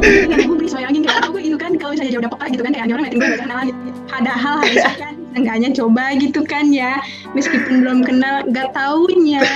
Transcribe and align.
gue 0.00 0.56
bisa 0.58 0.76
bayangin 0.80 1.02
kayak 1.04 1.28
aku 1.28 1.38
gitu 1.40 1.56
kan 1.60 1.72
kalau 1.76 1.92
misalnya 1.94 2.18
udah 2.20 2.30
peka 2.32 2.46
gitu 2.52 2.62
kan 2.64 2.72
kayak 2.72 2.84
orang 2.88 3.04
ngeliatin 3.04 3.18
gue 3.20 3.28
gak 3.28 3.42
kenal 3.44 3.60
gitu 3.68 3.78
padahal 4.10 4.54
harusnya 4.64 4.94
kan 4.98 5.14
enggaknya 5.38 5.68
coba 5.76 6.04
gitu 6.18 6.40
kan 6.42 6.64
ya 6.74 6.92
meskipun 7.36 7.86
belum 7.86 8.02
kenal 8.02 8.42
gak 8.50 8.74
taunya. 8.74 9.46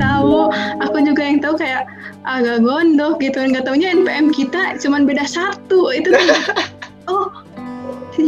Tahu 0.00 0.48
aku 0.80 0.96
juga 1.04 1.22
yang 1.22 1.38
tahu 1.44 1.54
kayak 1.60 1.84
agak 2.22 2.62
gondok 2.62 3.18
gitu 3.18 3.38
nggak 3.42 3.66
taunya 3.66 3.90
NPM 3.92 4.30
kita 4.30 4.78
cuman 4.78 5.04
beda 5.04 5.26
satu 5.26 5.90
itu 5.90 6.14
tuh 6.14 6.38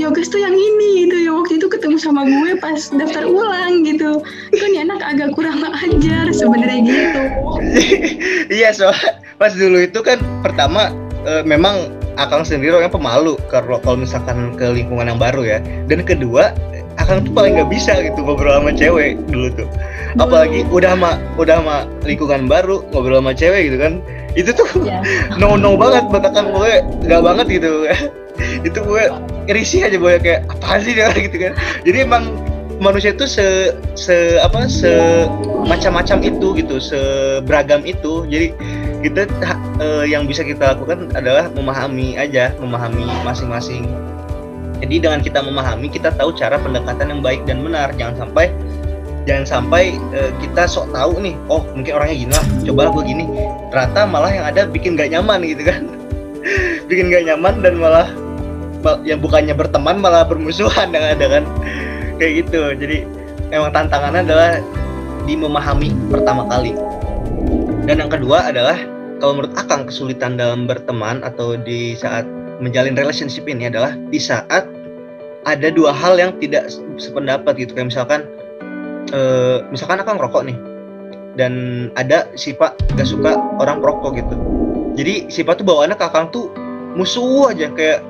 Yogas 0.05 0.29
tuh 0.29 0.37
yang 0.37 0.53
ini 0.53 1.09
itu 1.09 1.17
yang 1.25 1.41
waktu 1.41 1.57
itu 1.57 1.65
ketemu 1.65 1.97
sama 1.97 2.29
gue 2.29 2.61
pas 2.61 2.77
daftar 2.93 3.25
ulang 3.25 3.89
gitu. 3.89 4.21
Kan 4.53 4.69
nih 4.69 4.85
anak 4.85 5.01
agak 5.01 5.33
kurang 5.33 5.65
ajar 5.65 6.29
sebenarnya 6.29 6.81
gitu. 6.85 7.21
Iya 8.61 8.77
so 8.77 8.93
pas 9.41 9.57
dulu 9.57 9.81
itu 9.81 10.05
kan 10.05 10.21
pertama 10.45 10.93
e, 11.25 11.41
memang 11.49 11.89
Akang 12.15 12.47
sendiri 12.47 12.79
orangnya 12.79 12.95
pemalu 12.95 13.35
kalau 13.51 13.83
kalau 13.83 13.99
misalkan 13.99 14.53
ke 14.61 14.69
lingkungan 14.69 15.09
yang 15.09 15.17
baru 15.17 15.57
ya. 15.57 15.59
Dan 15.89 16.05
kedua 16.05 16.53
Akang 17.01 17.25
tuh 17.25 17.33
paling 17.33 17.57
nggak 17.57 17.73
bisa 17.73 17.97
gitu 18.05 18.21
ngobrol 18.21 18.61
sama 18.61 18.77
cewek 18.77 19.17
dulu 19.33 19.49
tuh. 19.57 19.69
Apalagi 20.21 20.69
udah 20.69 20.93
sama 20.93 21.17
udah 21.41 21.65
sama 21.65 21.77
lingkungan 22.05 22.45
baru 22.45 22.85
ngobrol 22.93 23.25
sama 23.25 23.33
cewek 23.33 23.73
gitu 23.73 23.81
kan. 23.81 24.05
Itu 24.37 24.53
tuh 24.53 24.69
yeah. 24.85 25.01
no 25.41 25.57
no 25.57 25.81
banget 25.81 26.05
buat 26.13 26.29
Akang 26.29 26.53
gue 26.53 26.85
nggak 27.09 27.23
banget 27.25 27.47
gitu 27.57 27.89
itu 28.69 28.79
gue 28.79 29.05
risih 29.51 29.87
aja 29.87 29.97
gue 29.97 30.13
kayak 30.21 30.49
apa 30.51 30.81
sih 30.83 30.93
dia? 30.97 31.11
Gitu 31.25 31.37
kan. 31.37 31.53
Jadi 31.85 31.99
emang 32.05 32.33
manusia 32.83 33.15
itu 33.15 33.27
se 33.29 33.73
se 33.95 34.39
apa 34.43 34.67
se 34.67 34.91
macam-macam 35.65 36.19
itu 36.27 36.59
gitu 36.59 36.77
seberagam 36.83 37.87
itu. 37.87 38.27
Jadi 38.27 38.53
kita 39.05 39.29
uh, 39.81 40.05
yang 40.09 40.25
bisa 40.25 40.41
kita 40.43 40.75
lakukan 40.75 41.13
adalah 41.13 41.53
memahami 41.53 42.17
aja 42.17 42.53
memahami 42.59 43.05
masing-masing. 43.23 43.85
Jadi 44.83 45.01
dengan 45.01 45.21
kita 45.23 45.41
memahami 45.41 45.89
kita 45.89 46.13
tahu 46.13 46.35
cara 46.37 46.61
pendekatan 46.61 47.09
yang 47.09 47.21
baik 47.25 47.45
dan 47.49 47.63
benar. 47.63 47.93
Jangan 47.97 48.27
sampai 48.27 48.51
jangan 49.25 49.45
sampai 49.49 49.97
uh, 50.13 50.33
kita 50.41 50.69
sok 50.69 50.93
tahu 50.93 51.17
nih 51.25 51.33
oh 51.49 51.65
mungkin 51.73 51.97
orangnya 51.97 52.17
gini 52.17 52.33
lah 52.33 52.47
coba 52.69 52.83
gue 52.93 53.03
gini. 53.07 53.25
Ternyata 53.73 54.01
malah 54.09 54.33
yang 54.33 54.45
ada 54.45 54.63
bikin 54.69 54.97
gak 54.97 55.13
nyaman 55.13 55.41
gitu 55.45 55.63
kan. 55.69 55.83
Bikin 56.93 57.09
gak 57.09 57.25
nyaman 57.25 57.65
dan 57.65 57.81
malah 57.81 58.13
yang 59.05 59.21
bukannya 59.21 59.57
berteman 59.57 59.99
malah 59.99 60.25
bermusuhan 60.29 60.93
yang 60.93 61.05
ada 61.05 61.41
kan? 61.41 61.45
Kayak 62.21 62.33
gitu. 62.45 62.61
Jadi 62.77 62.97
emang 63.51 63.73
tantangannya 63.73 64.23
adalah 64.29 64.51
di 65.25 65.35
memahami 65.35 65.91
pertama 66.13 66.45
kali. 66.49 66.77
Dan 67.85 68.01
yang 68.01 68.13
kedua 68.13 68.53
adalah 68.53 68.77
kalau 69.21 69.41
menurut 69.41 69.55
Akang 69.57 69.89
kesulitan 69.89 70.37
dalam 70.37 70.69
berteman 70.69 71.25
atau 71.25 71.57
di 71.57 71.97
saat 71.97 72.29
menjalin 72.61 72.97
relationship 72.97 73.45
ini 73.49 73.69
adalah 73.69 73.97
di 74.13 74.21
saat 74.21 74.69
ada 75.45 75.69
dua 75.69 75.93
hal 75.93 76.17
yang 76.17 76.33
tidak 76.41 76.69
sependapat 76.97 77.57
gitu. 77.61 77.77
Kayak 77.77 77.93
misalkan 77.93 78.21
uh, 79.13 79.65
misalkan 79.69 80.01
Akang 80.01 80.21
rokok 80.21 80.45
nih 80.49 80.57
dan 81.35 81.53
ada 81.99 82.31
sifat 82.39 82.79
gak 82.95 83.09
suka 83.09 83.37
orang 83.59 83.83
perokok 83.83 84.17
gitu. 84.17 84.35
Jadi 84.95 85.27
sifat 85.29 85.61
tuh 85.61 85.67
bawaannya 85.67 85.99
ke 85.99 86.05
Akang 86.07 86.31
tuh 86.31 86.49
musuh 86.95 87.51
aja 87.51 87.69
kayak 87.75 88.01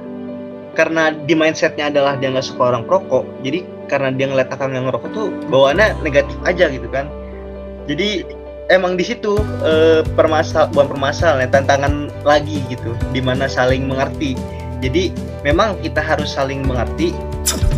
karena 0.74 1.14
di 1.14 1.34
mindsetnya 1.38 1.88
adalah 1.88 2.18
dia 2.18 2.34
nggak 2.34 2.44
suka 2.44 2.74
orang 2.74 2.84
perokok 2.84 3.24
jadi 3.46 3.62
karena 3.86 4.10
dia 4.12 4.26
ngeliat 4.28 4.50
akang 4.50 4.72
yang 4.74 4.88
ngerokok 4.88 5.10
tuh 5.12 5.28
bawaannya 5.52 6.00
negatif 6.02 6.36
aja 6.44 6.68
gitu 6.72 6.88
kan. 6.88 7.08
Jadi 7.84 8.24
emang 8.72 8.96
di 8.96 9.04
situ 9.04 9.36
e, 9.60 10.02
permasal 10.16 10.72
bukan 10.72 10.96
permasalahan 10.96 11.44
ya, 11.44 11.48
tantangan 11.52 12.08
lagi 12.24 12.64
gitu 12.72 12.96
di 13.12 13.20
mana 13.20 13.44
saling 13.44 13.84
mengerti. 13.84 14.36
Jadi 14.80 15.12
memang 15.44 15.80
kita 15.80 16.00
harus 16.00 16.32
saling 16.32 16.64
mengerti 16.64 17.12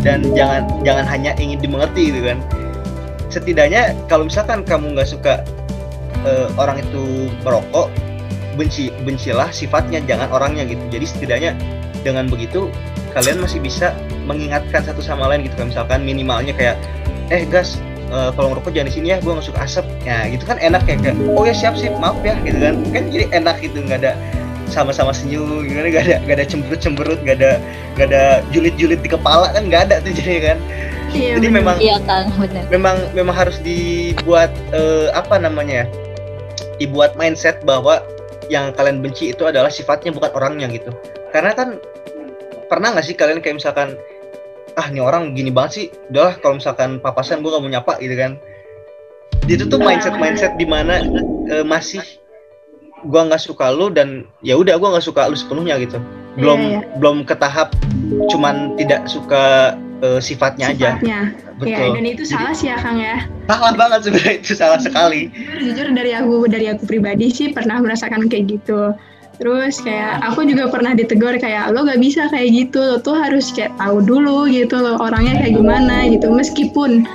dan 0.03 0.23
jangan 0.35 0.67
jangan 0.83 1.05
hanya 1.07 1.35
ingin 1.39 1.59
dimengerti 1.59 2.11
gitu 2.11 2.21
kan. 2.23 2.39
Setidaknya 3.27 3.91
kalau 4.07 4.27
misalkan 4.27 4.63
kamu 4.63 4.95
nggak 4.95 5.09
suka 5.11 5.43
e, 6.23 6.47
orang 6.55 6.79
itu 6.79 7.31
merokok 7.43 7.91
benci 8.57 8.89
bencilah 9.05 9.51
sifatnya 9.53 9.99
jangan 10.07 10.31
orangnya 10.31 10.63
gitu. 10.65 10.81
Jadi 10.89 11.05
setidaknya 11.05 11.51
dengan 12.01 12.29
begitu 12.29 12.69
kalian 13.15 13.41
masih 13.41 13.57
bisa 13.63 13.95
mengingatkan 14.27 14.83
satu 14.83 15.01
sama 15.01 15.25
lain 15.31 15.47
gitu 15.47 15.55
kan 15.57 15.71
misalkan 15.71 15.99
minimalnya 16.03 16.53
kayak 16.53 16.75
eh 17.33 17.43
gas 17.47 17.79
uh, 18.11 18.29
kalau 18.35 18.53
ngerokok 18.53 18.71
jangan 18.75 18.87
di 18.91 18.93
sini 18.93 19.07
ya 19.15 19.17
gue 19.23 19.31
suka 19.41 19.59
asap 19.63 19.85
ya 20.03 20.27
gitu 20.29 20.43
kan 20.45 20.57
enak 20.59 20.83
ya 20.85 20.95
kayak 20.99 21.15
oh 21.33 21.43
ya 21.43 21.55
siap 21.55 21.73
sih 21.79 21.89
maaf 21.97 22.19
ya 22.21 22.35
gitu 22.43 22.59
kan 22.59 22.75
kan 22.91 23.03
jadi 23.09 23.25
enak 23.33 23.55
gitu 23.63 23.77
nggak 23.83 23.99
ada 24.03 24.13
sama-sama 24.67 25.15
senyum 25.15 25.63
gimana 25.63 25.87
gak 25.87 26.03
ada 26.11 26.15
gak 26.27 26.35
ada 26.43 26.45
cemberut 26.45 26.79
cemberut 26.83 27.19
gak 27.23 27.39
ada 27.39 27.51
gak 27.95 28.11
ada 28.11 28.43
julit 28.51 28.75
julit 28.75 28.99
di 28.99 29.09
kepala 29.09 29.55
kan 29.55 29.71
gak 29.71 29.87
ada 29.89 30.03
tuh 30.03 30.11
jadi 30.11 30.53
kan 30.53 30.57
iya, 31.15 31.39
jadi 31.39 31.47
bener. 31.47 31.57
memang 31.63 31.77
iya 31.79 31.97
kan 32.03 32.27
bener. 32.35 32.63
memang 32.67 32.97
memang 33.15 33.35
harus 33.35 33.57
dibuat 33.63 34.51
uh, 34.75 35.07
apa 35.15 35.39
namanya 35.39 35.83
ya 35.83 35.85
dibuat 36.83 37.15
mindset 37.15 37.63
bahwa 37.63 38.03
yang 38.47 38.71
kalian 38.75 39.03
benci 39.03 39.31
itu 39.35 39.43
adalah 39.47 39.71
sifatnya 39.71 40.11
bukan 40.15 40.31
orangnya 40.35 40.67
gitu. 40.71 40.91
Karena 41.31 41.51
kan 41.53 41.79
pernah 42.67 42.95
nggak 42.95 43.05
sih 43.05 43.15
kalian 43.15 43.39
kayak 43.39 43.59
misalkan 43.59 43.95
ah 44.77 44.87
ini 44.91 45.01
orang 45.01 45.33
gini 45.33 45.49
banget 45.49 45.71
sih 45.73 45.85
udahlah 46.13 46.37
kalau 46.37 46.61
misalkan 46.61 47.01
papasan 47.01 47.41
gue 47.41 47.49
gak 47.49 47.63
mau 47.63 47.71
nyapa 47.71 47.93
gitu 47.99 48.15
kan. 48.15 48.31
Itu 49.47 49.67
tuh 49.71 49.79
mindset 49.79 50.15
mindset 50.19 50.53
di 50.59 50.67
mana 50.67 51.01
uh, 51.51 51.65
masih 51.65 52.03
gue 53.07 53.21
nggak 53.21 53.41
suka 53.41 53.71
lu 53.71 53.93
dan 53.93 54.27
ya 54.43 54.57
udah 54.57 54.75
gue 54.75 54.89
nggak 54.89 55.05
suka 55.05 55.29
lu 55.29 55.37
sepenuhnya 55.37 55.79
gitu. 55.81 55.97
Belum 56.37 56.59
yeah, 56.61 56.81
yeah. 56.83 56.97
belum 57.01 57.17
ke 57.25 57.35
tahap 57.39 57.73
cuman 58.29 58.77
tidak 58.77 59.09
suka 59.09 59.73
uh, 60.01 60.19
sifatnya, 60.21 60.73
sifatnya. 60.73 61.33
Aja 61.33 61.55
betul. 61.57 61.73
ya, 61.73 61.95
dan 61.97 62.05
itu 62.05 62.23
salah 62.23 62.53
sih 62.53 62.69
ya 62.69 62.77
kang 62.77 63.01
ya. 63.01 63.25
Salah 63.49 63.73
banget 63.73 63.99
sebenarnya 64.05 64.33
itu 64.37 64.53
salah 64.53 64.79
sekali. 64.81 65.33
Jujur 65.57 65.87
dari 65.93 66.11
aku 66.13 66.45
dari 66.45 66.65
aku 66.69 66.83
pribadi 66.85 67.33
sih 67.33 67.49
pernah 67.53 67.81
merasakan 67.81 68.29
kayak 68.29 68.59
gitu. 68.59 68.93
Terus 69.37 69.77
kayak 69.85 70.25
aku 70.25 70.49
juga 70.49 70.65
pernah 70.65 70.97
ditegur 70.97 71.37
kayak 71.37 71.69
lo 71.69 71.85
gak 71.85 72.01
bisa 72.01 72.25
kayak 72.33 72.49
gitu, 72.57 72.81
lo 72.81 72.97
tuh 72.97 73.13
harus 73.13 73.53
kayak 73.53 73.69
tahu 73.77 74.01
dulu 74.01 74.49
gitu 74.49 74.81
lo 74.81 74.97
orangnya 74.97 75.45
kayak 75.45 75.53
gimana 75.61 76.09
gitu. 76.09 76.33
Meskipun 76.33 77.05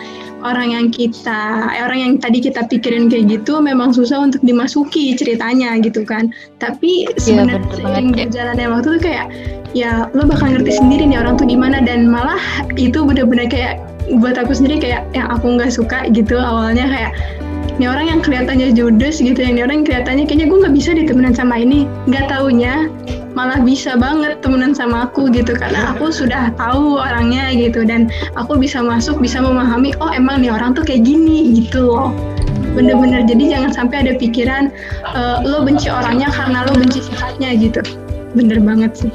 orang 0.42 0.74
yang 0.74 0.86
kita, 0.90 1.70
eh, 1.72 1.82
orang 1.82 1.98
yang 1.98 2.12
tadi 2.18 2.42
kita 2.42 2.66
pikirin 2.66 3.06
kayak 3.08 3.30
gitu 3.30 3.62
memang 3.62 3.94
susah 3.94 4.22
untuk 4.22 4.42
dimasuki 4.42 5.14
ceritanya 5.14 5.78
gitu 5.80 6.02
kan. 6.02 6.34
Tapi 6.58 7.06
iya, 7.06 7.18
sebenarnya 7.18 7.62
seiring 7.78 8.08
ya. 8.12 8.26
berjalannya 8.26 8.66
waktu 8.68 8.88
tuh 8.98 9.02
kayak 9.02 9.26
ya 9.72 10.06
lo 10.12 10.28
bakal 10.28 10.52
ngerti 10.52 10.76
sendiri 10.76 11.08
nih 11.08 11.18
orang 11.22 11.40
tuh 11.40 11.48
gimana 11.48 11.80
dan 11.80 12.04
malah 12.04 12.40
itu 12.76 13.00
bener-bener 13.00 13.48
kayak 13.48 13.80
buat 14.20 14.36
aku 14.36 14.52
sendiri 14.52 14.82
kayak 14.82 15.08
yang 15.16 15.30
aku 15.32 15.56
nggak 15.56 15.72
suka 15.72 16.04
gitu 16.12 16.36
awalnya 16.36 16.84
kayak 16.84 17.12
ini 17.80 17.88
orang 17.88 18.06
yang 18.06 18.20
kelihatannya 18.20 18.76
judes 18.76 19.24
gitu 19.24 19.38
yang 19.40 19.56
ini 19.56 19.62
orang 19.64 19.80
yang 19.80 19.86
kelihatannya 19.88 20.24
kayaknya 20.28 20.46
gue 20.52 20.58
nggak 20.60 20.74
bisa 20.76 20.90
ditemenan 20.92 21.32
sama 21.32 21.56
ini 21.56 21.88
nggak 22.04 22.28
taunya 22.28 22.92
malah 23.32 23.60
bisa 23.60 23.96
banget 23.96 24.40
temenan 24.44 24.76
sama 24.76 25.08
aku 25.08 25.28
gitu. 25.32 25.56
Karena 25.56 25.92
aku 25.96 26.12
sudah 26.12 26.52
tahu 26.56 27.00
orangnya 27.00 27.52
gitu. 27.52 27.84
Dan 27.84 28.12
aku 28.36 28.56
bisa 28.56 28.80
masuk 28.80 29.18
bisa 29.20 29.40
memahami 29.40 29.92
oh 30.00 30.12
emang 30.12 30.40
nih 30.44 30.52
orang 30.52 30.72
tuh 30.72 30.84
kayak 30.84 31.04
gini 31.04 31.52
gitu 31.64 31.88
loh. 31.88 32.12
Bener-bener. 32.72 33.28
Jadi 33.28 33.52
jangan 33.52 33.70
sampai 33.72 34.08
ada 34.08 34.12
pikiran 34.16 34.72
uh, 35.12 35.44
lo 35.44 35.64
benci 35.64 35.92
orangnya 35.92 36.32
karena 36.32 36.64
lo 36.64 36.72
benci 36.72 37.04
sifatnya 37.04 37.52
gitu. 37.56 37.84
Bener 38.32 38.60
banget 38.64 38.96
sih. 38.96 39.12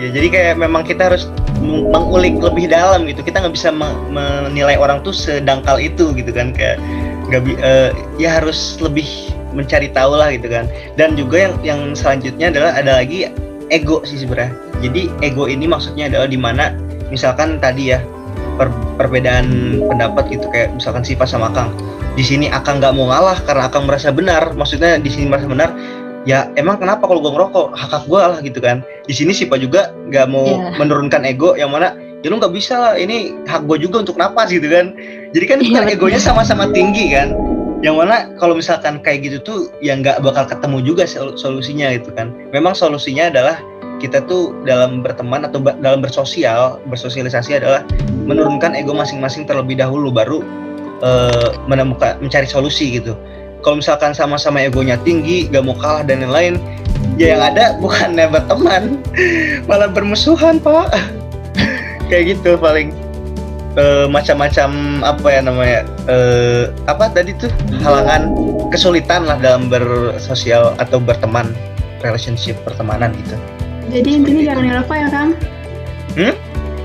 Ya 0.00 0.08
jadi 0.12 0.28
kayak 0.32 0.54
memang 0.60 0.84
kita 0.88 1.12
harus 1.12 1.28
mengulik 1.60 2.40
lebih 2.40 2.72
dalam 2.72 3.04
gitu. 3.04 3.20
Kita 3.20 3.44
nggak 3.44 3.52
bisa 3.56 3.68
menilai 4.12 4.76
orang 4.80 5.04
tuh 5.04 5.12
sedangkal 5.12 5.76
itu 5.76 6.12
gitu 6.16 6.32
kan. 6.32 6.52
Kayak 6.56 6.80
nggak 7.28 7.42
uh, 7.60 7.92
ya 8.16 8.40
harus 8.40 8.80
lebih 8.80 9.06
mencari 9.52 9.88
tahu 9.92 10.16
lah 10.16 10.32
gitu 10.32 10.48
kan. 10.48 10.68
Dan 10.96 11.16
juga 11.16 11.48
yang 11.48 11.54
yang 11.64 11.80
selanjutnya 11.92 12.52
adalah 12.52 12.72
ada 12.76 13.00
lagi 13.00 13.28
ego 13.70 14.02
sih 14.06 14.20
sebenarnya. 14.20 14.52
Jadi 14.84 15.08
ego 15.24 15.46
ini 15.46 15.66
maksudnya 15.66 16.10
adalah 16.10 16.28
di 16.28 16.38
mana 16.38 16.74
misalkan 17.08 17.58
tadi 17.58 17.94
ya 17.96 18.02
per, 18.60 18.70
perbedaan 19.00 19.80
pendapat 19.88 20.30
gitu 20.30 20.46
kayak 20.52 20.74
misalkan 20.76 21.02
sifat 21.02 21.30
sama 21.30 21.48
Kang 21.50 21.72
di 22.18 22.24
sini 22.26 22.50
Akang 22.50 22.82
nggak 22.82 22.92
mau 22.92 23.08
ngalah 23.08 23.38
karena 23.46 23.70
Akang 23.70 23.86
merasa 23.86 24.10
benar. 24.10 24.52
Maksudnya 24.52 24.98
di 24.98 25.08
sini 25.08 25.30
merasa 25.30 25.46
benar 25.46 25.72
ya 26.28 26.52
emang 26.60 26.76
kenapa 26.76 27.08
kalau 27.08 27.24
gue 27.24 27.32
ngerokok? 27.32 27.66
Hak 27.72 27.90
hak 27.90 28.04
gue 28.10 28.20
lah 28.20 28.38
gitu 28.42 28.58
kan. 28.60 28.82
Di 29.06 29.14
sini 29.14 29.32
Sipa 29.32 29.56
juga 29.56 29.94
nggak 30.10 30.26
mau 30.28 30.44
yeah. 30.44 30.76
menurunkan 30.76 31.24
ego 31.24 31.56
yang 31.56 31.72
mana 31.72 31.94
ya 32.20 32.28
lu 32.28 32.36
nggak 32.36 32.52
bisa 32.52 32.76
lah 32.76 32.94
ini 33.00 33.32
hak 33.48 33.64
gue 33.64 33.76
juga 33.80 34.04
untuk 34.04 34.20
napas 34.20 34.52
gitu 34.52 34.68
kan. 34.68 34.92
Jadi 35.30 35.44
kan 35.46 35.58
kita 35.62 35.80
iya, 35.86 35.94
egonya 35.94 36.20
sama-sama 36.20 36.68
tinggi 36.74 37.14
kan 37.14 37.32
yang 37.80 37.96
mana 37.96 38.28
kalau 38.36 38.52
misalkan 38.52 39.00
kayak 39.00 39.24
gitu 39.24 39.38
tuh 39.40 39.58
ya 39.80 39.96
nggak 39.96 40.20
bakal 40.20 40.44
ketemu 40.44 40.84
juga 40.84 41.08
solusinya 41.36 41.88
gitu 41.96 42.12
kan. 42.12 42.32
Memang 42.52 42.76
solusinya 42.76 43.32
adalah 43.32 43.56
kita 44.00 44.24
tuh 44.24 44.56
dalam 44.64 45.04
berteman 45.04 45.44
atau 45.48 45.60
dalam 45.60 46.00
bersosial 46.00 46.80
bersosialisasi 46.88 47.60
adalah 47.60 47.84
menurunkan 48.24 48.76
ego 48.76 48.96
masing-masing 48.96 49.44
terlebih 49.48 49.80
dahulu 49.80 50.12
baru 50.12 50.44
uh, 51.00 51.56
menemukan 51.68 52.20
mencari 52.20 52.48
solusi 52.48 53.00
gitu. 53.00 53.16
Kalau 53.60 53.80
misalkan 53.80 54.16
sama-sama 54.16 54.64
egonya 54.64 54.96
tinggi 55.04 55.48
gak 55.52 55.64
mau 55.68 55.76
kalah 55.76 56.00
dan 56.00 56.24
lain-lain 56.24 56.56
ya 57.20 57.36
yang 57.36 57.44
ada 57.44 57.76
bukannya 57.76 58.28
berteman 58.28 59.00
malah 59.68 59.88
bermusuhan 59.88 60.60
pak. 60.60 60.92
Kayak 62.12 62.36
gitu 62.36 62.56
paling 62.60 62.92
uh, 63.78 64.06
macam-macam 64.10 64.70
apa 65.04 65.26
ya 65.30 65.40
namanya 65.44 65.78
uh, 66.08 66.70
apa 66.90 67.12
tadi 67.12 67.36
tuh 67.38 67.50
halangan 67.84 68.32
kesulitan 68.72 69.26
lah 69.26 69.36
dalam 69.38 69.70
bersosial 69.70 70.74
atau 70.78 70.98
berteman 70.98 71.52
relationship 72.00 72.56
pertemanan 72.64 73.12
gitu. 73.26 73.36
Jadi 73.90 74.10
intinya 74.22 74.42
jangan 74.54 74.64
ngerokok 74.70 74.96
ya 74.96 75.08
kang. 75.10 75.30
Hmm? 76.18 76.34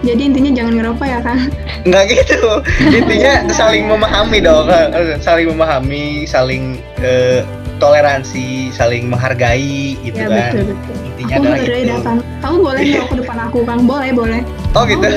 jadi 0.06 0.22
intinya 0.22 0.52
jangan 0.54 0.74
ngerokok 0.78 1.08
ya 1.10 1.20
kang. 1.26 1.42
Nggak 1.82 2.04
gitu. 2.14 2.42
Intinya 3.02 3.34
saling 3.50 3.90
memahami 3.90 4.38
dong 4.38 4.70
saling 5.18 5.50
memahami 5.50 6.30
saling 6.30 6.78
uh, 7.02 7.42
toleransi 7.77 8.72
saling 8.72 9.12
menghargai 9.12 10.00
gitu 10.01 10.16
ya, 10.16 10.27
kan. 10.31 10.51
betul, 10.56 10.66
betul. 10.72 10.95
intinya 11.06 11.36
aku 11.36 11.45
adalah 11.45 11.80
itu. 11.80 11.95
kang 12.01 12.19
kamu 12.42 12.57
boleh 12.60 12.81
ngerokok 12.92 13.16
depan 13.19 13.38
aku 13.48 13.57
kang. 13.68 13.81
Boleh 13.83 14.10
boleh. 14.16 14.42
Oh 14.75 14.83
gitu? 14.88 15.07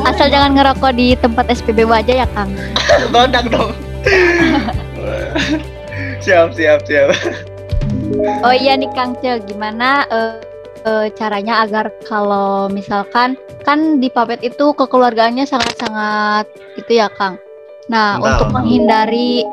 Oh, 0.00 0.08
asal 0.08 0.26
jangan 0.30 0.50
ngerokok 0.56 0.92
di 0.94 1.14
tempat 1.18 1.44
SPBU 1.50 1.90
aja 1.90 2.12
ya 2.24 2.26
kang. 2.34 2.50
Bodak 3.14 3.46
dong. 3.50 3.72
Siap 6.20 6.52
siap 6.52 6.84
siap. 6.84 7.16
Oh 8.44 8.52
iya 8.52 8.76
nih 8.76 8.92
kang 8.92 9.16
Ce 9.24 9.40
gimana 9.48 10.04
uh, 10.12 10.36
uh, 10.84 11.06
caranya 11.16 11.64
agar 11.64 11.88
kalau 12.04 12.68
misalkan 12.68 13.40
kan 13.64 14.00
di 14.00 14.08
Papet 14.08 14.40
itu 14.44 14.72
kekeluargaannya 14.72 15.44
sangat-sangat 15.44 16.48
itu 16.76 17.00
ya 17.00 17.08
Kang. 17.12 17.36
Nah, 17.90 18.16
Entah. 18.16 18.24
untuk 18.36 18.48
menghindari 18.54 19.44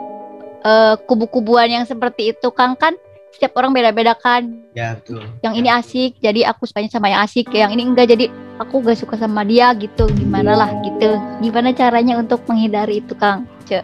uh, 0.67 0.99
kubu-kubuan 1.07 1.71
yang 1.71 1.87
seperti 1.87 2.35
itu 2.35 2.51
Kang 2.51 2.75
kan 2.75 2.99
setiap 3.31 3.55
orang 3.55 3.71
beda-beda 3.71 4.17
kan. 4.17 4.49
Ya, 4.75 4.99
betul. 4.99 5.23
Yang 5.45 5.53
ini 5.61 5.69
asik, 5.71 6.11
jadi 6.19 6.51
aku 6.51 6.67
sukanya 6.67 6.91
sama 6.91 7.07
yang 7.07 7.21
asik, 7.23 7.47
yang 7.55 7.71
ini 7.71 7.87
enggak 7.87 8.11
jadi 8.11 8.27
aku 8.59 8.83
gak 8.83 8.99
suka 8.99 9.15
sama 9.15 9.47
dia 9.47 9.71
gitu. 9.77 10.09
Gimana 10.11 10.57
lah 10.57 10.69
gitu. 10.83 11.15
Gimana 11.39 11.71
caranya 11.71 12.19
untuk 12.19 12.43
menghindari 12.49 12.99
itu 12.99 13.15
Kang? 13.15 13.47
Ce. 13.69 13.79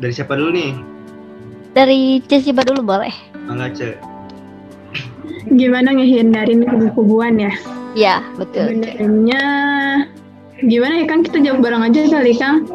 Dari 0.00 0.12
siapa 0.14 0.38
dulu 0.38 0.54
nih? 0.54 0.72
Dari 1.76 2.22
Ce 2.24 2.40
siapa 2.40 2.64
dulu 2.64 2.80
boleh? 2.80 3.12
Enggak, 3.50 3.70
Ce 3.76 4.12
gimana 5.50 5.92
ngehindarin 5.92 6.64
kubu-kubuan 6.66 7.36
ya? 7.36 7.52
Iya, 7.92 8.24
betul. 8.40 8.80
Sebenarnya 8.80 9.44
gimana 10.66 11.02
ya 11.02 11.06
kan 11.10 11.26
kita 11.26 11.38
jawab 11.42 11.60
bareng 11.64 11.82
aja 11.82 12.00
kali 12.06 12.34
Kang? 12.38 12.66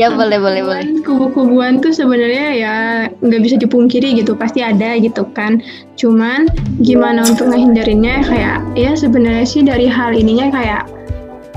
ya 0.00 0.08
boleh 0.14 0.38
boleh 0.38 0.62
boleh. 0.62 0.84
Kubu-kubuan 1.02 1.82
tuh 1.82 1.90
sebenarnya 1.90 2.46
ya 2.54 2.74
nggak 3.22 3.40
bisa 3.42 3.56
dipungkiri 3.58 4.18
gitu 4.18 4.38
pasti 4.38 4.62
ada 4.62 4.94
gitu 4.98 5.26
kan. 5.34 5.62
Cuman 5.98 6.46
gimana 6.82 7.26
untuk 7.26 7.50
ngehindarinnya 7.50 8.22
kayak 8.26 8.58
ya 8.78 8.92
sebenarnya 8.94 9.46
sih 9.46 9.62
dari 9.66 9.90
hal 9.90 10.14
ininya 10.14 10.50
kayak 10.54 10.82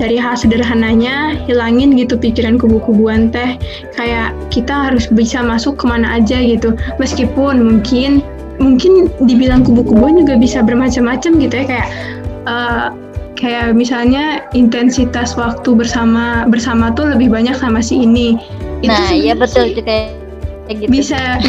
dari 0.02 0.18
hal 0.18 0.34
sederhananya 0.34 1.38
hilangin 1.46 1.94
gitu 1.94 2.18
pikiran 2.18 2.58
kubu-kubuan 2.58 3.30
teh 3.30 3.62
kayak 3.94 4.34
kita 4.50 4.90
harus 4.90 5.06
bisa 5.14 5.46
masuk 5.46 5.78
ke 5.78 5.86
mana 5.86 6.18
aja 6.18 6.42
gitu 6.42 6.74
meskipun 6.98 7.62
mungkin 7.62 8.26
mungkin 8.58 9.14
dibilang 9.30 9.62
kubu-kubuan 9.62 10.18
juga 10.18 10.42
bisa 10.42 10.66
bermacam-macam 10.66 11.32
gitu 11.38 11.54
ya 11.54 11.66
kayak 11.70 11.88
uh, 12.50 12.90
kayak 13.42 13.74
misalnya 13.74 14.46
intensitas 14.54 15.34
waktu 15.34 15.74
bersama 15.74 16.46
bersama 16.46 16.94
tuh 16.94 17.10
lebih 17.10 17.34
banyak 17.34 17.58
sama 17.58 17.82
si 17.82 18.06
ini. 18.06 18.38
Nah, 18.86 19.10
iya 19.10 19.34
betul 19.34 19.74
juga 19.74 20.14
gitu. 20.70 20.88
Bisa 20.88 21.42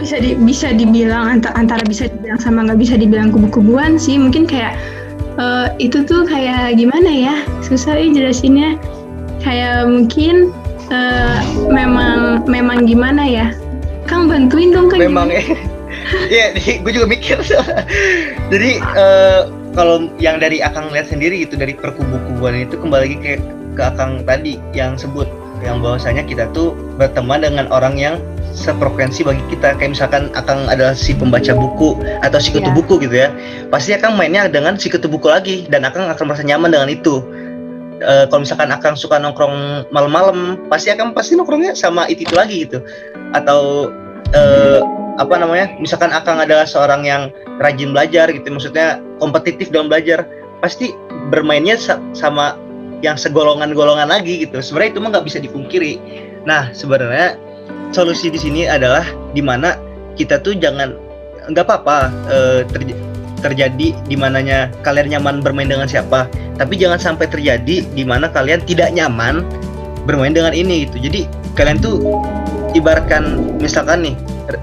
bisa 0.00 0.16
di, 0.18 0.32
bisa 0.40 0.72
dibilang 0.72 1.38
antara, 1.38 1.54
antara 1.60 1.82
bisa 1.84 2.08
dibilang 2.08 2.40
sama 2.40 2.64
nggak 2.66 2.80
bisa 2.80 2.94
dibilang 2.96 3.28
kubu-kubuan 3.30 4.00
sih. 4.00 4.16
Mungkin 4.16 4.48
kayak 4.48 4.80
uh, 5.36 5.68
itu 5.76 6.02
tuh 6.08 6.24
kayak 6.24 6.80
gimana 6.80 7.10
ya? 7.12 7.36
Susah 7.60 8.00
ya 8.00 8.08
jelasinnya. 8.08 8.80
Kayak 9.44 9.92
mungkin 9.92 10.50
uh, 10.88 11.38
memang 11.68 12.48
memang 12.48 12.88
gimana 12.88 13.22
ya? 13.28 13.52
Kang 14.08 14.26
bantuin 14.26 14.72
dong 14.72 14.88
Kang. 14.88 15.04
Memang 15.04 15.28
ya. 15.28 15.44
Iya, 16.30 16.54
gue 16.86 16.92
juga 16.94 17.10
mikir. 17.10 17.34
Jadi 18.52 18.78
uh, 18.78 19.50
kalau 19.76 20.08
yang 20.16 20.40
dari 20.40 20.64
Akang 20.64 20.88
lihat 20.88 21.12
sendiri 21.12 21.44
itu 21.44 21.54
dari 21.54 21.76
perkubu-kubuan 21.76 22.56
itu 22.64 22.80
kembali 22.80 23.02
lagi 23.04 23.16
ke 23.20 23.32
ke 23.76 23.82
Akang 23.84 24.24
tadi 24.24 24.56
yang 24.72 24.96
sebut 24.96 25.28
yang 25.60 25.84
bahwasanya 25.84 26.24
kita 26.24 26.48
tuh 26.56 26.72
berteman 26.96 27.44
dengan 27.44 27.68
orang 27.68 27.96
yang 27.96 28.16
sefrekuensi 28.56 29.24
bagi 29.24 29.44
kita. 29.52 29.76
Kayak 29.76 29.96
misalkan 29.96 30.32
Akang 30.32 30.64
adalah 30.68 30.96
si 30.96 31.12
pembaca 31.12 31.52
buku 31.52 32.00
atau 32.24 32.38
si 32.40 32.52
kutu 32.52 32.72
yeah. 32.72 32.76
buku 32.76 32.94
gitu 33.04 33.14
ya. 33.14 33.28
Pasti 33.68 33.92
Akang 33.92 34.16
mainnya 34.16 34.48
dengan 34.48 34.80
si 34.80 34.88
kutu 34.88 35.08
buku 35.08 35.28
lagi 35.28 35.68
dan 35.68 35.84
Akang 35.84 36.08
akan 36.08 36.24
merasa 36.24 36.44
nyaman 36.44 36.72
dengan 36.72 36.88
itu. 36.88 37.20
Uh, 38.04 38.28
kalau 38.28 38.44
misalkan 38.44 38.68
Akang 38.68 38.96
suka 38.96 39.16
nongkrong 39.16 39.88
malam-malam 39.92 40.60
pasti 40.68 40.92
Akang 40.92 41.16
pasti 41.16 41.36
nongkrongnya 41.36 41.76
sama 41.76 42.08
itu, 42.08 42.24
itu 42.28 42.34
lagi 42.36 42.68
gitu. 42.68 42.80
Atau 43.32 43.92
uh, 44.32 44.80
apa 45.16 45.34
namanya 45.40 45.72
misalkan 45.80 46.12
Akang 46.12 46.36
adalah 46.36 46.68
seorang 46.68 47.08
yang 47.08 47.32
rajin 47.60 47.96
belajar 47.96 48.28
gitu 48.28 48.48
maksudnya 48.52 49.00
kompetitif 49.20 49.72
dalam 49.72 49.88
belajar 49.88 50.28
pasti 50.60 50.92
bermainnya 51.32 51.76
sa 51.80 52.00
sama 52.12 52.56
yang 53.04 53.16
segolongan-golongan 53.20 54.08
lagi 54.08 54.44
gitu. 54.44 54.60
Sebenarnya 54.60 54.90
itu 54.96 55.00
mah 55.04 55.10
nggak 55.12 55.26
bisa 55.28 55.38
dipungkiri. 55.40 56.00
Nah 56.48 56.72
sebenarnya 56.72 57.36
solusi 57.92 58.32
di 58.32 58.40
sini 58.40 58.64
adalah 58.64 59.04
di 59.36 59.44
mana 59.44 59.76
kita 60.16 60.40
tuh 60.40 60.56
jangan 60.56 60.96
nggak 61.52 61.64
apa-apa 61.64 61.98
uh, 62.28 62.60
terj 62.72 62.96
terjadi 63.44 63.92
di 63.92 64.16
mananya 64.16 64.72
kalian 64.80 65.12
nyaman 65.12 65.44
bermain 65.44 65.68
dengan 65.68 65.84
siapa 65.84 66.24
tapi 66.56 66.80
jangan 66.80 66.96
sampai 66.96 67.28
terjadi 67.28 67.84
di 67.84 68.02
mana 68.02 68.32
kalian 68.32 68.64
tidak 68.64 68.90
nyaman 68.96 69.44
bermain 70.08 70.32
dengan 70.32 70.56
ini 70.56 70.88
gitu. 70.88 70.98
Jadi 71.04 71.28
kalian 71.52 71.78
tuh 71.78 72.00
ibaratkan 72.72 73.56
misalkan 73.60 74.08
nih 74.08 74.16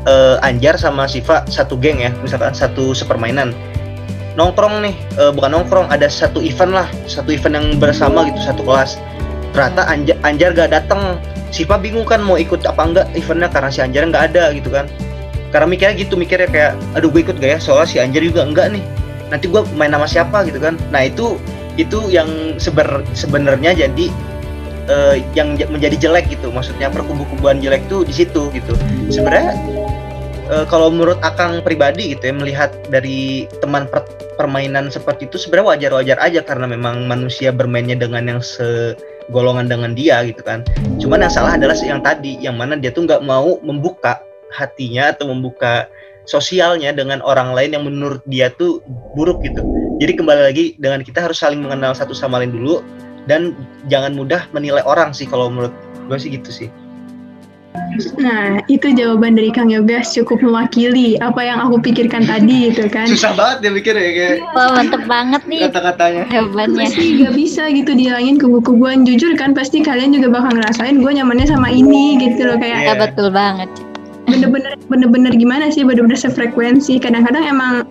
uh, 0.07 0.37
Anjar 0.45 0.79
sama 0.79 1.05
Siva 1.05 1.43
satu 1.47 1.75
geng 1.79 1.99
ya 1.99 2.11
misalkan 2.21 2.55
satu 2.55 2.95
sepermainan. 2.95 3.51
Nongkrong 4.33 4.81
nih 4.81 4.95
uh, 5.21 5.29
bukan 5.29 5.53
nongkrong 5.53 5.87
ada 5.93 6.09
satu 6.09 6.41
event 6.41 6.73
lah 6.73 6.87
satu 7.05 7.29
event 7.29 7.53
yang 7.53 7.67
bersama 7.77 8.25
gitu 8.29 8.39
satu 8.41 8.65
kelas. 8.65 8.97
Ternyata 9.53 9.85
Anjar, 9.85 10.17
Anjar 10.25 10.49
gak 10.57 10.71
datang 10.73 11.21
Siva 11.53 11.77
bingung 11.77 12.01
kan 12.09 12.17
mau 12.25 12.33
ikut 12.33 12.65
apa 12.65 12.81
enggak 12.81 13.05
eventnya 13.13 13.45
karena 13.45 13.69
si 13.69 13.79
Anjar 13.85 14.09
nggak 14.09 14.33
ada 14.33 14.49
gitu 14.57 14.73
kan. 14.73 14.89
Karena 15.53 15.69
mikirnya 15.69 15.93
gitu 16.01 16.17
mikirnya 16.17 16.49
kayak 16.49 16.73
aduh 16.97 17.13
gue 17.13 17.21
ikut 17.21 17.37
gak 17.37 17.51
ya? 17.55 17.59
Soalnya 17.61 17.85
si 17.85 17.97
Anjar 18.01 18.25
juga 18.25 18.41
enggak 18.41 18.73
nih. 18.73 18.81
Nanti 19.29 19.45
gue 19.45 19.61
main 19.77 19.93
sama 19.93 20.09
siapa? 20.09 20.41
gitu 20.49 20.57
kan. 20.57 20.81
Nah 20.89 21.05
itu 21.05 21.37
itu 21.77 22.09
yang 22.09 22.57
seber, 22.57 23.05
sebenarnya 23.13 23.73
jadi 23.73 24.09
uh, 24.89 25.15
yang 25.37 25.55
menjadi 25.69 26.09
jelek 26.09 26.31
gitu. 26.31 26.49
Maksudnya 26.49 26.89
perkubu-kubuan 26.91 27.59
jelek 27.59 27.85
tuh 27.87 28.03
di 28.03 28.13
situ 28.13 28.49
gitu. 28.51 28.73
Sebenarnya 29.11 29.55
uh, 30.51 30.65
kalau 30.67 30.91
menurut 30.91 31.19
akang 31.21 31.61
pribadi 31.63 32.15
gitu 32.15 32.31
ya 32.31 32.33
melihat 32.35 32.71
dari 32.89 33.47
teman 33.63 33.87
per 33.87 34.03
permainan 34.33 34.89
seperti 34.89 35.29
itu 35.29 35.37
sebenarnya 35.37 35.77
wajar-wajar 35.77 36.17
aja 36.17 36.41
karena 36.41 36.65
memang 36.65 37.05
manusia 37.05 37.53
bermainnya 37.53 37.93
dengan 37.93 38.25
yang 38.25 38.41
segolongan 38.41 39.69
dengan 39.69 39.93
dia 39.93 40.25
gitu 40.25 40.41
kan. 40.41 40.65
Cuman 40.97 41.21
yang 41.21 41.33
salah 41.33 41.53
adalah 41.53 41.77
yang 41.77 42.01
tadi 42.01 42.41
yang 42.41 42.57
mana 42.57 42.73
dia 42.73 42.89
tuh 42.89 43.05
nggak 43.05 43.21
mau 43.21 43.61
membuka 43.61 44.19
hatinya 44.53 45.13
atau 45.13 45.29
membuka 45.29 45.85
sosialnya 46.23 46.95
dengan 46.95 47.19
orang 47.21 47.51
lain 47.51 47.75
yang 47.75 47.83
menurut 47.85 48.23
dia 48.25 48.49
tuh 48.55 48.81
buruk 49.13 49.43
gitu. 49.45 49.61
Jadi 50.01 50.17
kembali 50.17 50.41
lagi 50.49 50.65
dengan 50.81 51.05
kita 51.05 51.21
harus 51.21 51.37
saling 51.37 51.61
mengenal 51.61 51.93
satu 51.93 52.17
sama 52.17 52.41
lain 52.41 52.51
dulu 52.51 52.81
dan 53.29 53.55
jangan 53.87 54.15
mudah 54.15 54.45
menilai 54.51 54.83
orang 54.83 55.15
sih 55.15 55.27
kalau 55.27 55.47
menurut 55.47 55.73
gue 56.09 56.17
sih 56.19 56.31
gitu 56.35 56.51
sih. 56.51 56.69
Nah, 58.21 58.61
itu 58.69 58.93
jawaban 58.93 59.33
dari 59.37 59.49
Kang 59.49 59.69
Yoga 59.69 60.01
cukup 60.01 60.41
mewakili 60.41 61.17
apa 61.21 61.41
yang 61.41 61.61
aku 61.61 61.81
pikirkan 61.81 62.25
tadi 62.25 62.69
gitu 62.69 62.89
kan. 62.89 63.09
Susah 63.09 63.33
banget 63.33 63.65
dia 63.65 63.71
mikir 63.73 63.93
ya 63.93 64.11
kayak. 64.13 64.37
Wah, 64.53 64.77
mantep 64.77 65.01
banget 65.05 65.41
nih. 65.45 65.61
Kata-katanya. 65.69 66.23
Jawabannya. 66.29 66.89
Pasti 66.89 67.21
gak 67.21 67.33
bisa 67.33 67.63
gitu 67.73 67.91
dihilangin 67.93 68.37
kubu-kubuan. 68.41 69.05
Jujur 69.05 69.33
kan 69.37 69.53
pasti 69.57 69.81
kalian 69.81 70.13
juga 70.13 70.33
bakal 70.33 70.57
ngerasain 70.57 71.01
gue 71.01 71.11
nyamannya 71.17 71.49
sama 71.49 71.69
ini 71.69 72.17
gitu 72.21 72.49
loh 72.49 72.57
kayak. 72.57 72.81
Yeah. 72.81 72.93
Ya, 72.97 73.01
betul 73.09 73.29
banget. 73.29 73.69
Bener-bener 74.25 74.73
bener-bener 74.89 75.33
gimana 75.37 75.69
sih 75.69 75.85
bener-bener 75.85 76.17
sefrekuensi. 76.17 76.97
Kadang-kadang 77.01 77.45
emang 77.45 77.85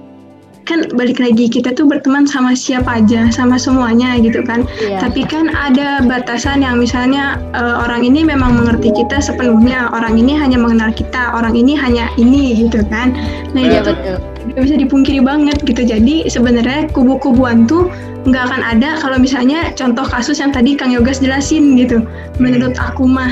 kan 0.72 0.88
balik 0.96 1.20
lagi 1.20 1.52
kita 1.52 1.76
tuh 1.76 1.84
berteman 1.84 2.24
sama 2.24 2.56
siapa 2.56 3.04
aja 3.04 3.28
sama 3.28 3.60
semuanya 3.60 4.16
gitu 4.24 4.40
kan 4.40 4.64
yeah. 4.80 4.96
tapi 4.96 5.28
kan 5.28 5.52
ada 5.52 6.00
batasan 6.00 6.64
yang 6.64 6.80
misalnya 6.80 7.36
uh, 7.52 7.84
orang 7.84 8.08
ini 8.08 8.24
memang 8.24 8.56
mengerti 8.56 8.88
kita 8.96 9.20
sepenuhnya 9.20 9.92
orang 9.92 10.16
ini 10.16 10.32
hanya 10.32 10.56
mengenal 10.56 10.88
kita 10.88 11.36
orang 11.36 11.52
ini 11.52 11.76
hanya 11.76 12.08
ini 12.16 12.56
gitu 12.64 12.80
kan 12.88 13.12
nah 13.52 13.60
yeah, 13.60 13.84
itu 13.84 13.92
betul. 13.92 14.18
Gak 14.42 14.68
bisa 14.68 14.74
dipungkiri 14.74 15.20
banget 15.22 15.62
gitu 15.62 15.86
jadi 15.86 16.26
sebenarnya 16.26 16.90
kubu-kubuan 16.90 17.62
tuh 17.70 17.86
nggak 18.26 18.42
akan 18.50 18.62
ada 18.62 18.98
kalau 18.98 19.14
misalnya 19.14 19.70
contoh 19.78 20.02
kasus 20.02 20.42
yang 20.42 20.50
tadi 20.50 20.74
Kang 20.74 20.90
Yogas 20.90 21.22
jelasin 21.22 21.78
gitu 21.78 22.02
menurut 22.42 22.74
aku 22.74 23.06
mah 23.06 23.30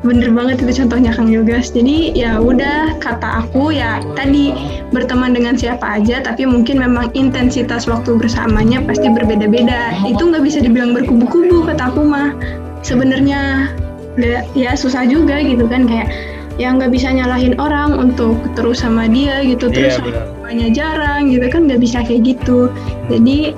bener 0.00 0.32
banget 0.32 0.64
itu 0.64 0.84
contohnya 0.84 1.12
Kang 1.12 1.28
Yogas. 1.28 1.76
Jadi 1.76 2.16
ya 2.16 2.40
udah 2.40 2.96
kata 3.00 3.44
aku 3.44 3.72
ya 3.76 4.00
tadi 4.16 4.56
berteman 4.92 5.36
dengan 5.36 5.54
siapa 5.60 6.00
aja 6.00 6.24
tapi 6.24 6.48
mungkin 6.48 6.80
memang 6.80 7.12
intensitas 7.12 7.84
waktu 7.84 8.16
bersamanya 8.16 8.80
pasti 8.80 9.12
berbeda-beda. 9.12 9.92
Itu 10.08 10.32
nggak 10.32 10.44
bisa 10.44 10.64
dibilang 10.64 10.96
berkubu-kubu 10.96 11.68
kata 11.68 11.92
aku 11.92 12.00
mah. 12.04 12.32
Sebenarnya 12.80 13.72
nggak 14.16 14.56
ya 14.56 14.72
susah 14.72 15.04
juga 15.04 15.38
gitu 15.44 15.68
kan 15.68 15.84
kayak 15.84 16.08
yang 16.56 16.76
nggak 16.76 16.92
bisa 16.92 17.08
nyalahin 17.12 17.56
orang 17.56 17.96
untuk 17.96 18.36
terus 18.52 18.84
sama 18.84 19.08
dia 19.08 19.40
gitu 19.44 19.72
terus 19.72 19.96
Iya, 19.96 20.28
banyak 20.44 20.70
jarang 20.76 21.32
gitu 21.32 21.46
kan 21.48 21.68
nggak 21.68 21.80
bisa 21.80 22.00
kayak 22.04 22.36
gitu. 22.36 22.72
Jadi 23.12 23.52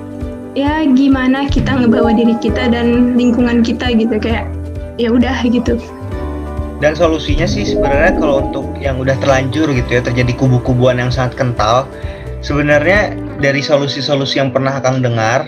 ya 0.53 0.85
gimana 0.91 1.49
kita 1.49 1.71
ngebawa 1.81 2.13
diri 2.13 2.37
kita 2.37 2.69
dan 2.69 3.17
lingkungan 3.17 3.65
kita 3.65 3.89
gitu 3.95 4.19
kayak 4.21 4.45
ya 5.01 5.09
udah 5.09 5.33
gitu 5.49 5.81
dan 6.81 6.97
solusinya 6.97 7.45
sih 7.45 7.67
sebenarnya 7.67 8.17
kalau 8.17 8.45
untuk 8.49 8.65
yang 8.81 8.97
udah 9.01 9.13
terlanjur 9.21 9.69
gitu 9.71 9.89
ya 9.89 10.01
terjadi 10.01 10.33
kubu-kubuan 10.37 10.97
yang 10.97 11.11
sangat 11.13 11.37
kental 11.37 11.85
sebenarnya 12.43 13.15
dari 13.39 13.63
solusi-solusi 13.63 14.37
yang 14.39 14.51
pernah 14.51 14.77
Akang 14.77 14.99
dengar 14.99 15.47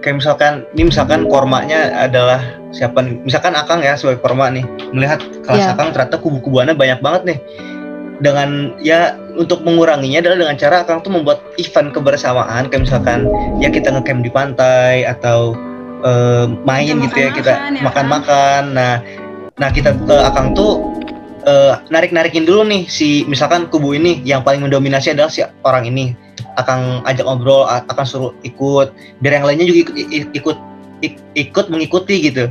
kayak 0.00 0.24
misalkan 0.24 0.64
ini 0.74 0.88
misalkan 0.88 1.28
kormanya 1.28 2.08
adalah 2.08 2.40
siapa 2.72 3.04
nih? 3.04 3.20
Misalkan 3.22 3.52
Akang 3.54 3.84
ya 3.84 3.94
sebagai 3.94 4.24
korma 4.24 4.48
nih 4.50 4.64
melihat 4.96 5.20
kelas 5.44 5.60
Iya. 5.60 5.72
Akang 5.76 5.92
ternyata 5.92 6.16
kubu-kubuannya 6.18 6.74
banyak 6.74 6.98
banget 7.04 7.22
nih. 7.28 7.38
Dengan 8.20 8.76
ya 8.84 9.16
untuk 9.36 9.64
menguranginya 9.64 10.20
adalah 10.20 10.36
dengan 10.48 10.56
cara 10.56 10.76
Akang 10.84 11.00
tuh 11.04 11.12
membuat 11.12 11.40
event 11.56 11.92
kebersamaan 11.92 12.68
kayak 12.68 12.88
misalkan 12.88 13.28
ya 13.60 13.68
kita 13.72 13.92
ngecamp 13.92 14.20
di 14.24 14.30
pantai 14.32 15.04
atau 15.08 15.56
eh, 16.04 16.46
main 16.64 17.00
Kita 17.00 17.04
gitu 17.08 17.16
ya 17.20 17.30
kita 17.32 17.52
makan-makan 17.52 17.76
ya, 17.76 17.82
makan-makan. 17.84 18.62
Nah 18.76 18.94
nah 19.60 19.68
kita 19.68 19.92
ke 19.92 20.16
Akang 20.24 20.56
tuh 20.56 20.96
eh, 21.44 21.76
narik-narikin 21.92 22.48
dulu 22.48 22.64
nih 22.64 22.88
si 22.88 23.28
misalkan 23.28 23.68
kubu 23.68 23.92
ini 23.92 24.24
yang 24.24 24.40
paling 24.40 24.64
mendominasi 24.64 25.12
adalah 25.12 25.28
si 25.28 25.44
orang 25.62 25.84
ini. 25.84 26.16
Akang 26.56 27.04
ajak 27.04 27.28
ngobrol 27.28 27.68
a- 27.68 27.84
Akang 27.86 28.08
suruh 28.08 28.32
ikut. 28.42 28.90
Biar 29.20 29.38
yang 29.38 29.46
lainnya 29.46 29.68
juga 29.68 29.92
ikut 29.92 30.32
ikut 30.32 30.56
ik- 31.04 31.22
ikut 31.36 31.66
mengikuti 31.68 32.32
gitu. 32.32 32.48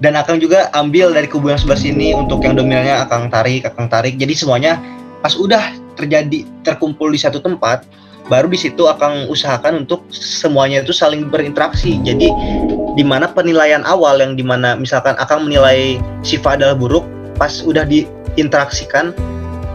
Dan 0.00 0.16
Akang 0.16 0.40
juga 0.40 0.72
ambil 0.72 1.12
dari 1.12 1.28
kubu 1.28 1.52
yang 1.52 1.60
sebelah 1.60 1.78
sini 1.78 2.16
untuk 2.16 2.40
yang 2.40 2.56
dominannya 2.56 2.96
Akang 2.96 3.28
tarik 3.28 3.68
Akang 3.68 3.92
tarik. 3.92 4.16
Jadi 4.16 4.32
semuanya 4.32 4.80
pas 5.20 5.36
udah 5.36 5.74
terjadi 6.00 6.46
terkumpul 6.64 7.10
di 7.10 7.18
satu 7.20 7.42
tempat 7.42 7.82
baru 8.28 8.46
di 8.48 8.60
situ 8.60 8.86
Akang 8.86 9.26
usahakan 9.28 9.84
untuk 9.84 10.06
semuanya 10.12 10.80
itu 10.80 10.96
saling 10.96 11.28
berinteraksi. 11.28 12.00
Jadi 12.00 12.32
di 12.96 13.04
mana 13.04 13.28
penilaian 13.28 13.84
awal 13.84 14.20
yang 14.22 14.38
di 14.38 14.44
mana 14.46 14.78
misalkan 14.78 15.18
Akang 15.20 15.44
menilai 15.44 16.00
Siva 16.24 16.56
adalah 16.56 16.78
buruk 16.78 17.04
pas 17.36 17.60
udah 17.62 17.84
diinteraksikan 17.84 19.12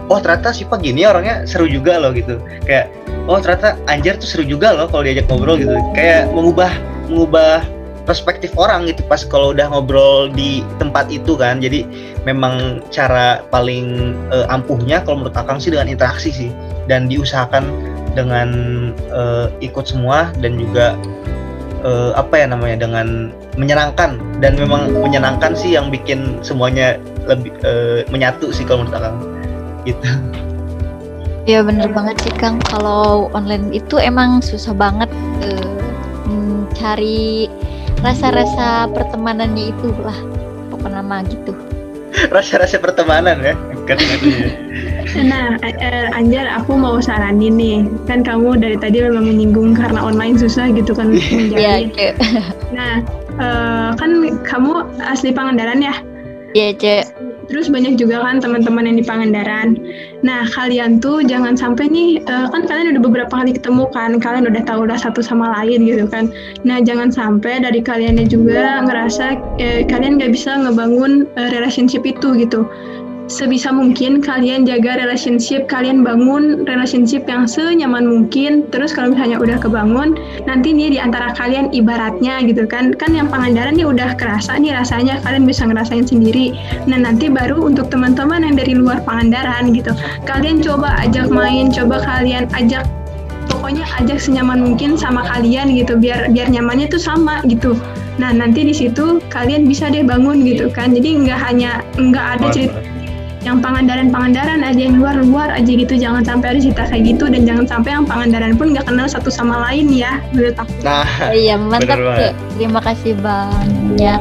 oh 0.08 0.18
ternyata 0.20 0.52
Siva 0.52 0.76
gini 0.76 1.06
orangnya 1.08 1.44
seru 1.48 1.68
juga 1.68 1.96
loh 2.00 2.12
gitu. 2.12 2.40
Kayak 2.68 2.92
oh 3.28 3.38
ternyata 3.40 3.78
Anjar 3.88 4.20
tuh 4.20 4.28
seru 4.28 4.44
juga 4.44 4.74
loh 4.74 4.86
kalau 4.88 5.06
diajak 5.06 5.28
ngobrol 5.28 5.56
gitu. 5.60 5.76
Kayak 5.96 6.28
mengubah 6.32 6.72
mengubah 7.08 7.64
perspektif 8.04 8.52
orang 8.60 8.84
gitu 8.84 9.00
pas 9.08 9.24
kalau 9.24 9.56
udah 9.56 9.72
ngobrol 9.72 10.28
di 10.28 10.60
tempat 10.76 11.08
itu 11.08 11.36
kan. 11.38 11.60
Jadi 11.60 11.88
memang 12.28 12.84
cara 12.92 13.40
paling 13.48 14.12
eh, 14.32 14.46
ampuhnya 14.52 15.00
kalau 15.04 15.24
menurut 15.24 15.36
Akang 15.36 15.60
sih 15.60 15.72
dengan 15.72 15.88
interaksi 15.88 16.30
sih. 16.32 16.50
Dan 16.84 17.08
diusahakan 17.08 17.64
dengan 18.12 18.48
eh, 19.08 19.46
ikut 19.64 19.88
semua 19.88 20.30
dan 20.44 20.60
juga 20.60 20.94
eh, 21.84 22.12
apa 22.16 22.34
ya 22.40 22.46
namanya 22.48 22.88
dengan 22.88 23.30
menyenangkan. 23.60 24.18
Dan 24.42 24.56
memang 24.58 24.90
menyenangkan 24.96 25.54
sih 25.54 25.76
yang 25.76 25.92
bikin 25.92 26.40
semuanya 26.40 26.98
lebih 27.28 27.54
eh, 27.62 28.02
menyatu 28.08 28.50
sih 28.50 28.66
kalau 28.66 28.84
menurut 28.84 28.98
Akang 28.98 29.16
gitu. 29.84 30.08
Ya 31.44 31.60
bener 31.60 31.92
banget 31.92 32.16
sih 32.24 32.32
Kang, 32.40 32.56
kalau 32.64 33.28
online 33.36 33.68
itu 33.76 34.00
emang 34.00 34.40
susah 34.40 34.72
banget 34.72 35.12
eh, 35.44 35.76
mencari 36.24 37.52
rasa-rasa 38.00 38.88
pertemanannya 38.88 39.76
itu 39.76 39.92
lah, 40.00 40.16
apa 40.72 40.88
nama 40.88 41.20
gitu. 41.28 41.52
rasa-rasa 42.34 42.78
pertemanan 42.78 43.38
ya 43.42 43.54
Nah, 45.22 45.54
eh, 45.62 46.10
Anjar, 46.10 46.50
aku 46.50 46.74
mau 46.74 46.98
saranin 46.98 47.54
nih. 47.54 47.86
Kan 48.10 48.26
kamu 48.26 48.58
dari 48.58 48.74
tadi 48.74 48.98
memang 48.98 49.30
menyinggung 49.30 49.78
karena 49.78 50.02
online 50.02 50.34
susah 50.34 50.74
gitu 50.74 50.90
kan 50.90 51.14
Iya, 51.14 51.38
menjalin. 51.54 51.86
Cek. 51.94 52.12
Nah, 52.74 52.94
eh, 53.38 53.88
kan 53.94 54.10
kamu 54.42 54.72
asli 55.06 55.30
Pangandaran 55.30 55.78
ya? 55.78 55.94
Iya, 56.58 56.74
Cek. 56.74 57.04
Terus 57.44 57.68
banyak 57.68 58.00
juga 58.00 58.24
kan 58.24 58.40
teman-teman 58.40 58.88
yang 58.88 58.96
di 58.96 59.04
Pangandaran. 59.04 59.76
Nah, 60.24 60.48
kalian 60.56 60.96
tuh 60.98 61.20
jangan 61.20 61.54
sampai 61.54 61.92
nih, 61.92 62.24
eh, 62.24 62.46
kan 62.48 62.64
kalian 62.64 62.96
udah 62.96 63.02
beberapa 63.04 63.30
kali 63.30 63.52
ketemu 63.54 63.84
kan, 63.92 64.16
kalian 64.16 64.48
udah 64.48 64.64
tahu 64.64 64.88
lah 64.88 64.96
satu 64.96 65.20
sama 65.20 65.52
lain 65.60 65.84
gitu 65.84 66.08
kan. 66.08 66.32
Nah, 66.64 66.80
jangan 66.80 67.12
sampai 67.12 67.60
dari 67.60 67.84
kaliannya 67.84 68.26
juga 68.26 68.80
ngerasa 68.88 69.36
eh, 69.60 69.84
kalian 69.84 70.16
gak 70.16 70.32
bisa 70.32 70.56
ngebangun 70.56 71.28
eh, 71.36 71.48
relationship 71.52 72.02
itu 72.08 72.32
gitu. 72.34 72.64
Sebisa 73.24 73.72
mungkin 73.72 74.20
kalian 74.20 74.68
jaga 74.68 75.00
relationship, 75.00 75.64
kalian 75.64 76.04
bangun 76.04 76.68
relationship 76.68 77.24
yang 77.24 77.48
senyaman 77.48 78.04
mungkin. 78.04 78.68
Terus 78.68 78.92
kalau 78.92 79.16
misalnya 79.16 79.40
udah 79.40 79.56
kebangun, 79.56 80.12
nanti 80.44 80.76
nih 80.76 80.92
di 80.92 80.98
antara 81.00 81.32
kalian 81.32 81.72
ibaratnya 81.72 82.44
gitu 82.44 82.68
kan, 82.68 82.92
kan 82.92 83.16
yang 83.16 83.32
Pangandaran 83.32 83.80
nih 83.80 83.88
udah 83.88 84.12
kerasa 84.20 84.60
nih 84.60 84.76
rasanya, 84.76 85.24
kalian 85.24 85.48
bisa 85.48 85.64
ngerasain 85.64 86.04
sendiri. 86.04 86.52
Nah 86.84 87.00
nanti 87.00 87.32
baru 87.32 87.64
untuk 87.64 87.88
teman-teman 87.88 88.44
yang 88.44 88.60
dari 88.60 88.76
luar 88.76 89.00
Pangandaran 89.08 89.72
gitu, 89.72 89.96
kalian 90.28 90.60
coba 90.60 90.92
ajak 91.00 91.32
main, 91.32 91.72
coba 91.72 92.04
kalian 92.04 92.44
ajak 92.52 92.84
pokoknya 93.48 93.88
ajak 94.04 94.20
senyaman 94.20 94.60
mungkin 94.60 95.00
sama 95.00 95.24
kalian 95.32 95.72
gitu, 95.72 95.96
biar 95.96 96.28
biar 96.28 96.52
nyamannya 96.52 96.92
tuh 96.92 97.00
sama 97.00 97.40
gitu. 97.48 97.72
Nah 98.20 98.36
nanti 98.36 98.68
di 98.68 98.76
situ 98.76 99.16
kalian 99.32 99.64
bisa 99.64 99.88
deh 99.88 100.04
bangun 100.04 100.44
gitu 100.44 100.68
kan, 100.68 100.92
jadi 100.92 101.24
nggak 101.24 101.40
hanya 101.40 101.80
nggak 101.96 102.26
ada 102.38 102.46
cerita 102.52 102.83
yang 103.44 103.60
Pangandaran-Pangandaran 103.60 104.64
aja 104.64 104.80
yang 104.80 104.96
luar-luar 104.98 105.52
aja 105.52 105.68
gitu, 105.68 105.94
jangan 105.94 106.24
sampai 106.24 106.56
ada 106.56 106.60
cerita 106.64 106.82
kayak 106.88 107.14
gitu 107.14 107.28
dan 107.28 107.44
jangan 107.44 107.64
sampai 107.68 107.90
yang 107.92 108.04
Pangandaran 108.08 108.56
pun 108.56 108.72
nggak 108.72 108.88
kenal 108.88 109.06
satu 109.06 109.28
sama 109.28 109.68
lain 109.70 109.92
ya 109.92 110.18
menurut 110.32 110.56
aku. 110.56 110.72
nah 110.80 111.04
Iya, 111.30 111.60
mantap. 111.60 112.00
Cek. 112.00 112.32
Terima 112.56 112.80
kasih 112.80 113.12
banyak. 113.20 114.20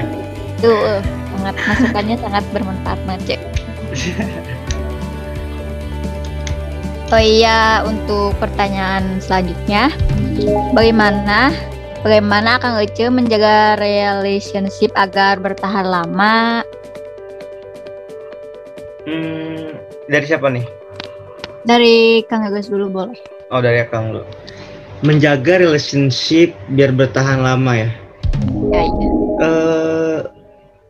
Itu 0.60 0.70
eh, 0.70 1.02
sangat 1.34 1.54
masukannya 1.56 2.16
sangat 2.20 2.44
bermanfaat, 2.52 2.98
Cek. 3.24 3.40
Oh 7.08 7.16
iya, 7.16 7.80
untuk 7.88 8.36
pertanyaan 8.36 9.16
selanjutnya, 9.24 9.88
bagaimana 10.76 11.56
bagaimana 12.04 12.60
Kang 12.60 12.76
Ece 12.76 13.08
menjaga 13.08 13.80
relationship 13.80 14.92
agar 14.92 15.40
bertahan 15.40 15.88
lama? 15.88 16.60
Hmm, 19.08 19.68
dari 20.12 20.24
siapa 20.28 20.52
nih? 20.52 20.64
Dari 21.64 22.24
Kang 22.28 22.44
Agus 22.44 22.68
dulu 22.68 22.92
boleh. 22.92 23.18
oh 23.48 23.60
dari 23.64 23.80
Akang 23.80 24.12
dulu. 24.12 24.24
Menjaga 25.00 25.62
relationship 25.62 26.52
biar 26.74 26.92
bertahan 26.92 27.40
lama 27.40 27.72
ya? 27.72 27.90
Ya, 28.68 28.82
iya. 28.84 29.08
eh 29.40 30.18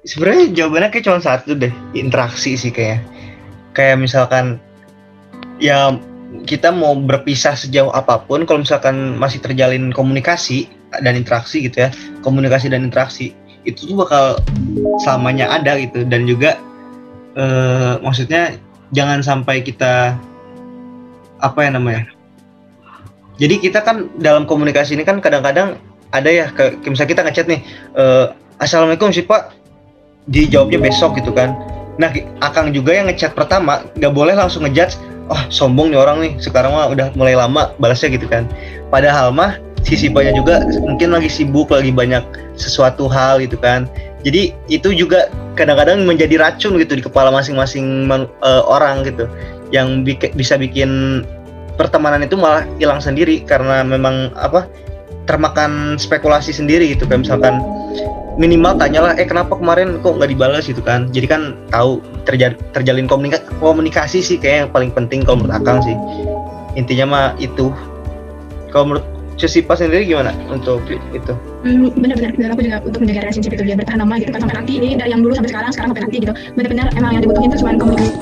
sebenarnya 0.08 0.44
jawabannya 0.56 0.90
kayak 0.90 1.04
cuma 1.06 1.20
satu 1.22 1.54
deh 1.54 1.70
interaksi 1.94 2.58
sih 2.58 2.74
kayaknya. 2.74 3.04
Kayak 3.76 4.02
misalkan 4.02 4.58
ya 5.62 5.94
kita 6.44 6.74
mau 6.74 6.96
berpisah 6.98 7.54
sejauh 7.54 7.92
apa 7.94 8.20
pun 8.26 8.44
kalau 8.44 8.66
misalkan 8.66 9.16
masih 9.16 9.38
terjalin 9.40 9.94
komunikasi 9.94 10.68
dan 11.04 11.16
interaksi 11.16 11.64
gitu 11.64 11.88
ya 11.88 11.90
komunikasi 12.24 12.68
dan 12.68 12.84
interaksi 12.84 13.36
itu 13.68 13.92
tuh 13.92 13.96
bakal 14.00 14.24
selamanya 15.04 15.52
ada 15.52 15.76
gitu. 15.76 16.02
Dan 16.08 16.24
juga 16.24 16.56
eh 17.38 17.94
maksudnya 18.02 18.58
jangan 18.90 19.22
sampai 19.22 19.62
kita 19.62 20.18
apa 21.38 21.58
ya 21.62 21.70
namanya 21.70 22.18
jadi 23.38 23.54
kita 23.62 23.86
kan 23.86 24.10
dalam 24.18 24.44
komunikasi 24.44 24.98
ini 24.98 25.06
kan 25.06 25.22
kadang-kadang 25.22 25.78
ada 26.10 26.26
ya 26.28 26.50
kayak 26.50 26.82
misalnya 26.82 27.10
kita 27.14 27.22
ngechat 27.22 27.46
nih 27.46 27.60
eh, 27.94 28.26
assalamualaikum 28.58 29.14
sih 29.14 29.24
pak. 29.24 29.54
Dijawabnya 30.28 30.82
besok 30.82 31.16
gitu 31.16 31.32
kan. 31.32 31.56
Nah 31.96 32.12
akang 32.44 32.74
juga 32.74 32.92
yang 32.92 33.08
ngechat 33.08 33.32
pertama 33.32 33.86
nggak 33.96 34.12
boleh 34.12 34.34
langsung 34.36 34.66
ngejudge 34.66 34.98
oh 35.30 35.40
sombong 35.48 35.94
nih 35.94 35.98
orang 36.02 36.18
nih 36.20 36.32
sekarang 36.42 36.74
mah 36.74 36.90
udah 36.90 37.14
mulai 37.14 37.38
lama 37.38 37.72
balasnya 37.78 38.12
gitu 38.12 38.26
kan. 38.26 38.44
Padahal 38.90 39.30
mah 39.30 39.56
si 39.86 39.94
sipanya 39.94 40.34
juga 40.34 40.66
mungkin 40.82 41.14
lagi 41.14 41.30
sibuk 41.30 41.70
lagi 41.70 41.94
banyak 41.94 42.20
sesuatu 42.58 43.06
hal 43.06 43.38
gitu 43.38 43.54
kan 43.54 43.86
jadi 44.26 44.50
itu 44.66 44.90
juga 44.90 45.30
kadang-kadang 45.54 46.02
menjadi 46.02 46.42
racun 46.42 46.78
gitu 46.78 46.98
di 46.98 47.02
kepala 47.02 47.30
masing-masing 47.30 48.10
eh, 48.42 48.62
orang 48.66 49.06
gitu. 49.06 49.30
Yang 49.70 49.88
bik- 50.06 50.34
bisa 50.34 50.58
bikin 50.58 51.22
pertemanan 51.78 52.26
itu 52.26 52.34
malah 52.34 52.66
hilang 52.82 52.98
sendiri 52.98 53.46
karena 53.46 53.86
memang 53.86 54.34
apa 54.34 54.66
termakan 55.30 55.94
spekulasi 56.00 56.50
sendiri 56.50 56.90
gitu. 56.98 57.06
Kayak 57.06 57.30
misalkan 57.30 57.62
minimal 58.38 58.78
tanyalah 58.78 59.14
eh 59.18 59.26
kenapa 59.26 59.54
kemarin 59.54 60.02
kok 60.02 60.18
nggak 60.18 60.30
dibalas 60.34 60.66
gitu 60.66 60.82
kan. 60.82 61.06
Jadi 61.14 61.26
kan 61.30 61.54
tahu 61.70 62.02
terja 62.26 62.58
terjalin 62.74 63.06
komunika 63.06 63.38
komunikasi 63.62 64.18
sih 64.18 64.38
kayak 64.40 64.66
yang 64.66 64.70
paling 64.74 64.90
penting 64.90 65.22
kalau 65.22 65.46
menurut 65.46 65.62
akang 65.62 65.78
sih. 65.84 65.94
Intinya 66.74 67.06
mah 67.06 67.26
itu. 67.38 67.70
Kalau 68.74 68.84
menurut 68.94 69.06
Cesipa 69.38 69.78
sendiri 69.78 70.02
gimana 70.02 70.34
untuk 70.50 70.82
itu? 71.14 71.32
Benar-benar 71.66 72.38
dan 72.38 72.50
aku 72.54 72.62
juga 72.62 72.78
untuk 72.86 73.00
menjaga 73.02 73.20
relationship 73.26 73.52
itu 73.58 73.64
biar 73.66 73.76
bertahan 73.82 73.98
lama 73.98 74.14
gitu 74.22 74.30
kan 74.30 74.40
sampai 74.46 74.56
nanti 74.62 74.72
ini 74.78 74.88
dari 74.94 75.10
yang 75.10 75.22
dulu 75.26 75.34
sampai 75.34 75.50
sekarang 75.50 75.70
sekarang 75.74 75.90
sampai 75.90 76.04
nanti 76.06 76.16
gitu. 76.22 76.34
Benar-benar 76.54 76.86
emang 76.94 77.10
yang 77.18 77.22
dibutuhin 77.26 77.50
itu 77.50 77.56
cuma 77.58 77.74
komunikasi 77.74 78.14